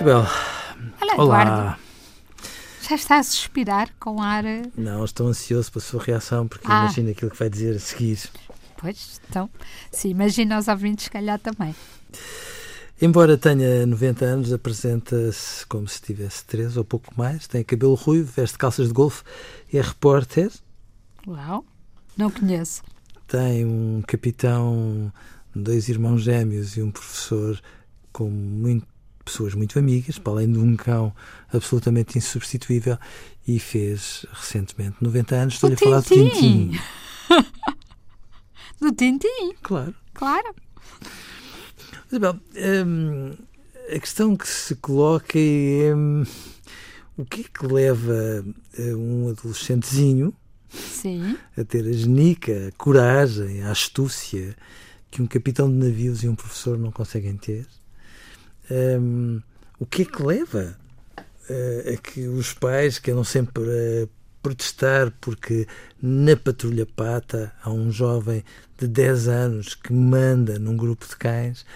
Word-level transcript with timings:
Isabel, 0.00 0.24
Olha, 1.02 1.14
olá. 1.20 1.42
Eduardo, 1.42 1.80
já 2.88 2.94
está 2.94 3.18
a 3.18 3.22
suspirar 3.22 3.90
com 4.00 4.22
ar. 4.22 4.44
Não, 4.74 5.04
estou 5.04 5.28
ansioso 5.28 5.70
pela 5.70 5.84
sua 5.84 6.02
reação, 6.02 6.48
porque 6.48 6.66
Ah. 6.66 6.84
imagina 6.84 7.10
aquilo 7.10 7.30
que 7.30 7.38
vai 7.38 7.50
dizer 7.50 7.76
a 7.76 7.78
seguir. 7.78 8.18
Pois, 8.78 9.20
então, 9.28 9.50
se 9.92 10.08
imagina 10.08 10.58
os 10.58 10.68
ouvintes, 10.68 11.04
se 11.04 11.10
calhar 11.10 11.38
também. 11.38 11.74
Embora 13.02 13.36
tenha 13.36 13.84
90 13.84 14.24
anos, 14.24 14.52
apresenta-se 14.54 15.66
como 15.66 15.86
se 15.86 16.00
tivesse 16.00 16.46
13 16.46 16.78
ou 16.78 16.84
pouco 16.84 17.12
mais. 17.14 17.46
Tem 17.46 17.62
cabelo 17.62 17.92
ruivo, 17.94 18.32
veste 18.34 18.56
calças 18.56 18.88
de 18.88 18.94
golfe, 18.94 19.22
é 19.70 19.82
repórter, 19.82 20.50
Uau, 21.26 21.62
não 22.16 22.30
conheço. 22.30 22.82
tem 23.28 23.66
um 23.66 24.02
capitão, 24.06 25.12
dois 25.54 25.90
irmãos 25.90 26.22
gêmeos 26.22 26.74
e 26.78 26.82
um 26.82 26.90
professor 26.90 27.60
com 28.12 28.30
muito, 28.30 28.86
pessoas 29.30 29.54
muito 29.54 29.78
amigas, 29.78 30.18
para 30.18 30.32
além 30.32 30.52
de 30.52 30.58
um 30.58 30.76
cão 30.76 31.14
absolutamente 31.52 32.18
insubstituível, 32.18 32.98
e 33.46 33.58
fez 33.58 34.26
recentemente 34.32 34.96
90 35.00 35.34
anos. 35.34 35.54
Estou-lhe 35.54 35.74
a 35.74 35.78
falar 35.78 36.00
de 36.00 36.08
Tintim. 36.08 36.78
Do 38.80 38.92
Tintim, 38.92 39.54
Claro. 39.62 39.94
claro. 40.14 40.54
Isabel, 42.10 42.40
hum, 42.86 43.32
a 43.94 43.98
questão 43.98 44.36
que 44.36 44.48
se 44.48 44.74
coloca 44.76 45.38
é 45.38 45.94
hum, 45.94 46.24
o 47.16 47.24
que 47.24 47.42
é 47.42 47.44
que 47.44 47.66
leva 47.66 48.44
um 48.96 49.28
adolescentezinho 49.30 50.34
Sim. 50.68 51.36
a 51.56 51.64
ter 51.64 51.86
a 51.86 51.92
genica, 51.92 52.68
a 52.68 52.72
coragem, 52.72 53.62
a 53.62 53.70
astúcia 53.70 54.56
que 55.10 55.22
um 55.22 55.26
capitão 55.26 55.68
de 55.70 55.76
navios 55.76 56.22
e 56.24 56.28
um 56.28 56.34
professor 56.34 56.78
não 56.78 56.90
conseguem 56.90 57.36
ter? 57.36 57.66
Hum, 58.70 59.42
o 59.80 59.86
que 59.86 60.02
é 60.02 60.04
que 60.04 60.22
leva 60.22 60.76
eh, 61.48 61.94
a 61.94 61.96
que 61.96 62.28
os 62.28 62.52
pais 62.52 62.98
queiram 63.00 63.24
sempre 63.24 63.64
eh, 63.68 64.08
protestar 64.40 65.12
porque 65.20 65.66
na 66.00 66.36
patrulha 66.36 66.86
pata 66.86 67.52
há 67.62 67.70
um 67.70 67.90
jovem 67.90 68.44
de 68.78 68.86
10 68.86 69.28
anos 69.28 69.74
que 69.74 69.92
manda 69.92 70.58
num 70.58 70.76
grupo 70.76 71.06
de 71.06 71.16
cães? 71.16 71.66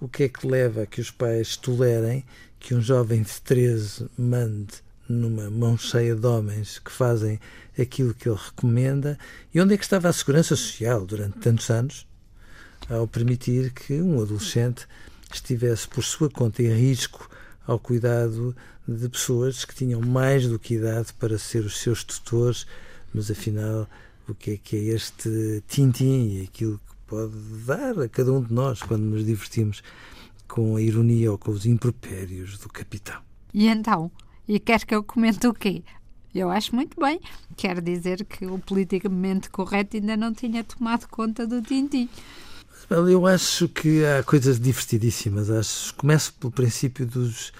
O 0.00 0.08
que 0.08 0.24
é 0.24 0.28
que 0.28 0.46
leva 0.46 0.82
a 0.82 0.86
que 0.86 1.00
os 1.00 1.10
pais 1.10 1.56
tolerem 1.56 2.24
que 2.60 2.74
um 2.74 2.80
jovem 2.80 3.22
de 3.22 3.40
13 3.40 4.08
mande 4.16 4.74
numa 5.08 5.50
mão 5.50 5.76
cheia 5.76 6.14
de 6.14 6.26
homens 6.26 6.78
que 6.78 6.92
fazem 6.92 7.40
aquilo 7.76 8.14
que 8.14 8.28
ele 8.28 8.38
recomenda? 8.38 9.18
E 9.52 9.60
onde 9.60 9.74
é 9.74 9.76
que 9.76 9.84
estava 9.84 10.08
a 10.08 10.12
segurança 10.12 10.54
social 10.54 11.04
durante 11.04 11.38
tantos 11.40 11.68
anos 11.68 12.06
ao 12.88 13.08
permitir 13.08 13.72
que 13.72 14.00
um 14.00 14.20
adolescente 14.20 14.86
estivesse 15.36 15.88
por 15.88 16.04
sua 16.04 16.30
conta 16.30 16.62
e 16.62 16.68
risco 16.68 17.28
ao 17.66 17.78
cuidado 17.78 18.54
de 18.86 19.08
pessoas 19.08 19.64
que 19.64 19.74
tinham 19.74 20.00
mais 20.00 20.46
do 20.46 20.58
que 20.58 20.74
idade 20.74 21.12
para 21.14 21.38
ser 21.38 21.64
os 21.64 21.78
seus 21.78 22.04
tutores, 22.04 22.66
mas 23.12 23.30
afinal 23.30 23.88
o 24.28 24.34
que 24.34 24.52
é 24.52 24.56
que 24.56 24.76
é 24.76 24.94
este 24.94 25.62
tintim 25.66 26.38
e 26.38 26.42
aquilo 26.42 26.78
que 26.78 26.94
pode 27.06 27.36
dar 27.66 27.98
a 28.00 28.08
cada 28.08 28.32
um 28.32 28.42
de 28.42 28.52
nós 28.52 28.82
quando 28.82 29.02
nos 29.02 29.24
divertimos 29.24 29.82
com 30.46 30.76
a 30.76 30.82
ironia 30.82 31.32
ou 31.32 31.38
com 31.38 31.50
os 31.50 31.66
impropérios 31.66 32.58
do 32.58 32.68
capitão. 32.68 33.20
E 33.52 33.66
então? 33.66 34.10
E 34.46 34.60
quer 34.60 34.84
que 34.84 34.94
eu 34.94 35.02
comente 35.02 35.46
o 35.46 35.54
quê? 35.54 35.82
Eu 36.34 36.50
acho 36.50 36.74
muito 36.74 37.00
bem. 37.00 37.20
Quer 37.56 37.80
dizer 37.80 38.24
que 38.24 38.44
o 38.44 38.58
politicamente 38.58 39.48
correto 39.48 39.96
ainda 39.96 40.16
não 40.16 40.34
tinha 40.34 40.64
tomado 40.64 41.06
conta 41.06 41.46
do 41.46 41.62
Tintim. 41.62 42.08
Eu 42.90 43.26
acho 43.26 43.68
que 43.68 44.04
há 44.04 44.22
coisas 44.22 44.60
divertidíssimas. 44.60 45.50
Acho, 45.50 45.94
começo 45.94 46.32
pelo 46.34 46.52
princípio 46.52 47.06
dos 47.06 47.52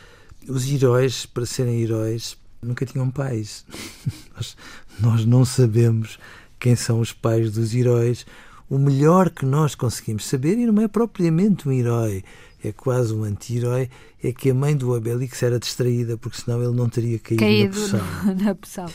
os 0.49 0.71
heróis, 0.71 1.27
para 1.27 1.47
serem 1.47 1.81
heróis, 1.81 2.37
nunca 2.63 2.85
tinham 2.85 3.11
pais. 3.11 3.65
nós, 4.35 4.57
nós 5.01 5.25
não 5.25 5.45
sabemos 5.45 6.19
quem 6.59 6.77
são 6.77 7.01
os 7.01 7.13
pais 7.13 7.53
dos 7.53 7.75
heróis. 7.75 8.27
O 8.69 8.79
melhor 8.79 9.31
que 9.31 9.45
nós 9.45 9.75
conseguimos 9.75 10.27
saber, 10.27 10.59
e 10.59 10.67
não 10.67 10.83
é 10.83 10.89
propriamente 10.89 11.69
um 11.69 11.73
herói, 11.73 12.25
é 12.63 12.73
quase 12.73 13.13
um 13.13 13.25
anti-herói, 13.25 13.91
é 14.23 14.33
que 14.33 14.51
a 14.51 14.55
mãe 14.55 14.75
do 14.75 14.93
Obelix 14.93 15.43
era 15.43 15.59
distraída, 15.59 16.17
porque 16.17 16.41
senão 16.41 16.63
ele 16.63 16.75
não 16.75 16.89
teria 16.89 17.19
caído, 17.19 17.41
Caído 17.41 17.79
na 17.79 17.83
poção. 17.83 18.35
na 18.41 18.55
poção. 18.55 18.87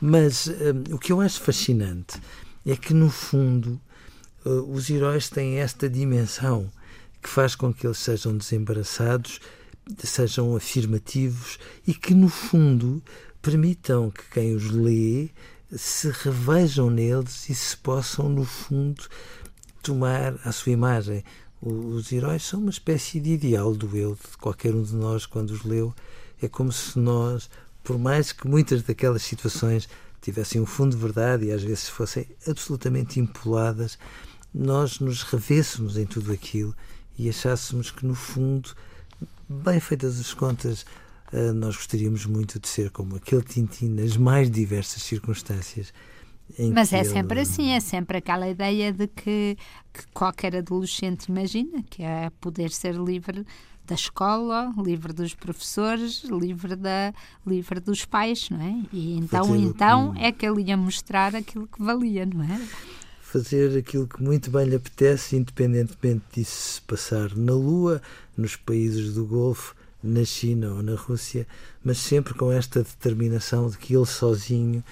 Mas 0.00 0.48
hum, 0.48 0.94
o 0.94 0.98
que 0.98 1.12
eu 1.12 1.20
acho 1.20 1.40
fascinante 1.40 2.18
é 2.64 2.74
que, 2.74 2.94
no 2.94 3.10
fundo, 3.10 3.78
os 4.46 4.88
heróis 4.88 5.28
têm 5.28 5.58
esta 5.58 5.88
dimensão 5.88 6.70
que 7.22 7.28
faz 7.28 7.56
com 7.56 7.74
que 7.74 7.86
eles 7.86 7.98
sejam 7.98 8.36
desembaraçados, 8.36 9.40
sejam 9.98 10.54
afirmativos 10.54 11.58
e 11.86 11.92
que, 11.92 12.14
no 12.14 12.28
fundo, 12.28 13.02
permitam 13.42 14.10
que 14.10 14.22
quem 14.30 14.54
os 14.54 14.70
lê 14.70 15.30
se 15.74 16.10
revejam 16.10 16.90
neles 16.90 17.48
e 17.48 17.54
se 17.54 17.76
possam, 17.76 18.28
no 18.28 18.44
fundo, 18.44 19.02
tomar 19.82 20.38
a 20.44 20.52
sua 20.52 20.72
imagem. 20.72 21.24
Os 21.60 22.12
heróis 22.12 22.44
são 22.44 22.60
uma 22.60 22.70
espécie 22.70 23.18
de 23.18 23.30
ideal 23.30 23.74
do 23.74 23.96
eu 23.96 24.14
de 24.14 24.36
qualquer 24.36 24.74
um 24.74 24.82
de 24.82 24.94
nós 24.94 25.26
quando 25.26 25.50
os 25.50 25.64
leu. 25.64 25.92
É 26.40 26.46
como 26.46 26.70
se 26.70 26.98
nós, 26.98 27.50
por 27.82 27.98
mais 27.98 28.30
que 28.30 28.46
muitas 28.46 28.82
daquelas 28.82 29.22
situações 29.22 29.88
tivessem 30.20 30.60
um 30.60 30.66
fundo 30.66 30.94
de 30.94 31.02
verdade 31.02 31.46
e 31.46 31.52
às 31.52 31.62
vezes 31.62 31.88
fossem 31.88 32.26
absolutamente 32.46 33.18
impoladas, 33.18 33.98
nós 34.58 35.00
nos 35.00 35.22
revêssemos 35.22 35.98
em 35.98 36.06
tudo 36.06 36.32
aquilo 36.32 36.74
e 37.18 37.28
achássemos 37.28 37.90
que, 37.90 38.06
no 38.06 38.14
fundo, 38.14 38.70
bem 39.48 39.78
feitas 39.78 40.18
as 40.18 40.32
contas, 40.32 40.86
ah, 41.32 41.52
nós 41.52 41.76
gostaríamos 41.76 42.24
muito 42.24 42.58
de 42.58 42.66
ser 42.68 42.90
como 42.90 43.16
aquele 43.16 43.42
Tintin 43.42 43.88
nas 43.90 44.16
mais 44.16 44.50
diversas 44.50 45.02
circunstâncias. 45.02 45.92
Mas 46.72 46.92
é 46.92 47.00
ele- 47.00 47.08
sempre 47.08 47.40
assim, 47.40 47.70
é 47.72 47.80
sempre 47.80 48.18
aquela 48.18 48.48
ideia 48.48 48.92
de 48.92 49.06
que, 49.08 49.58
que 49.92 50.06
qualquer 50.14 50.56
adolescente 50.56 51.24
imagina, 51.24 51.82
que 51.90 52.02
é 52.02 52.30
poder 52.40 52.70
ser 52.70 52.94
livre 52.94 53.44
da 53.84 53.94
escola, 53.94 54.72
livre 54.82 55.12
dos 55.12 55.34
professores, 55.34 56.22
livre, 56.24 56.74
da, 56.76 57.12
livre 57.46 57.78
dos 57.80 58.04
pais, 58.04 58.48
não 58.50 58.60
é? 58.60 58.82
E 58.92 59.16
então, 59.18 59.54
então 59.56 60.14
é 60.16 60.32
que 60.32 60.46
ele 60.46 60.62
ia 60.62 60.76
mostrar 60.76 61.34
aquilo 61.36 61.66
que 61.68 61.82
valia, 61.82 62.24
não 62.26 62.42
é? 62.44 62.60
Fazer 63.36 63.76
aquilo 63.78 64.06
que 64.06 64.22
muito 64.22 64.50
bem 64.50 64.64
lhe 64.64 64.76
apetece, 64.76 65.36
independentemente 65.36 66.24
disso 66.32 66.72
se 66.74 66.80
passar 66.80 67.36
na 67.36 67.52
Lua, 67.52 68.00
nos 68.34 68.56
países 68.56 69.12
do 69.12 69.26
Golfo, 69.26 69.74
na 70.02 70.24
China 70.24 70.72
ou 70.72 70.82
na 70.82 70.94
Rússia, 70.94 71.46
mas 71.84 71.98
sempre 71.98 72.32
com 72.32 72.50
esta 72.50 72.82
determinação 72.82 73.68
de 73.68 73.76
que 73.76 73.94
ele 73.94 74.06
sozinho 74.06 74.82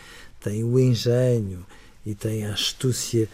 tem 0.41 0.63
o 0.63 0.79
engenho 0.79 1.65
e 2.05 2.15
tem 2.15 2.45
a 2.45 2.53
astúcia 2.53 3.29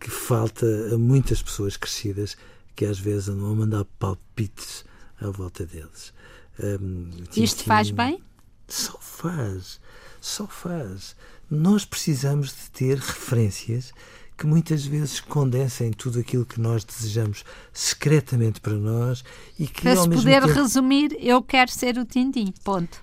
que 0.00 0.10
falta 0.10 0.66
a 0.94 0.96
muitas 0.96 1.42
pessoas 1.42 1.76
crescidas 1.76 2.34
que 2.74 2.86
às 2.86 2.98
vezes 2.98 3.28
andam 3.28 3.50
a 3.50 3.54
mandar 3.54 3.84
palpites 3.98 4.82
à 5.20 5.28
volta 5.28 5.66
deles. 5.66 6.12
Hum, 6.58 7.10
Isto 7.36 7.64
faz 7.64 7.90
bem? 7.90 8.22
só 8.66 8.96
faz, 8.98 9.78
só 10.22 10.46
faz. 10.46 11.14
Nós 11.50 11.84
precisamos 11.84 12.48
de 12.48 12.70
ter 12.70 12.96
referências 12.98 13.92
que 14.36 14.46
muitas 14.46 14.84
vezes 14.84 15.20
condensem 15.20 15.90
tudo 15.92 16.18
aquilo 16.18 16.44
que 16.44 16.60
nós 16.60 16.84
desejamos 16.84 17.44
secretamente 17.72 18.60
para 18.60 18.74
nós 18.74 19.24
e 19.58 19.66
que 19.66 19.82
Para 19.82 19.96
se 19.96 20.08
poder 20.08 20.42
tempo, 20.42 20.52
resumir, 20.54 21.16
eu 21.20 21.40
quero 21.42 21.70
ser 21.70 21.96
o 21.98 22.04
Tintim, 22.04 22.52
ponto. 22.64 22.98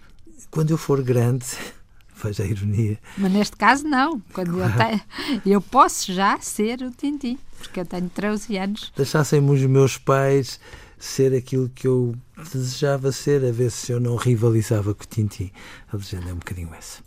quando 0.49 0.71
eu 0.71 0.77
for 0.77 1.01
grande, 1.01 1.45
veja 2.21 2.43
a 2.43 2.45
ironia, 2.45 2.99
Mas 3.17 3.31
neste 3.31 3.55
caso 3.55 3.87
não, 3.87 4.19
quando 4.33 4.59
eu, 4.59 4.67
tenho, 4.75 5.01
eu 5.45 5.61
posso 5.61 6.11
já 6.13 6.37
ser 6.39 6.81
o 6.81 6.91
Tintim, 6.91 7.37
porque 7.59 7.79
eu 7.79 7.85
tenho 7.85 8.09
13 8.09 8.57
anos. 8.57 8.91
deixassem-me 8.95 9.49
os 9.51 9.61
meus 9.61 9.97
pais 9.97 10.59
ser 10.99 11.33
aquilo 11.33 11.67
que 11.69 11.87
eu 11.87 12.13
desejava 12.53 13.11
ser, 13.11 13.43
a 13.45 13.51
ver 13.51 13.71
se 13.71 13.91
eu 13.91 13.99
não 13.99 14.15
rivalizava 14.17 14.93
com 14.93 15.03
o 15.03 15.07
Tintim. 15.07 15.49
A 15.91 15.97
legenda 15.97 16.29
é 16.29 16.33
um 16.33 16.37
bocadinho 16.37 16.69
essa. 16.75 16.99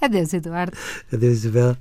Adeus, 0.00 0.32
Eduardo. 0.32 0.76
Adeus, 1.12 1.34
Isabel. 1.38 1.76